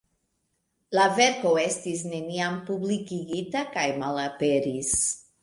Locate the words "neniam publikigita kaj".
2.13-3.87